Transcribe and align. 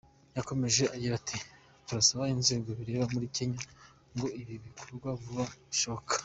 Yakomeje 0.37 0.83
agira 0.95 1.13
ati 1.21 1.37
“Turasaba 1.85 2.23
inzego 2.35 2.69
bireba 2.79 3.05
muri 3.13 3.25
Kenya 3.35 3.61
ngo 4.13 4.25
ibi 4.41 4.53
bintu 4.63 4.81
bikorwe 4.91 5.09
vuba 5.23 5.43
bishoboka. 5.69 6.13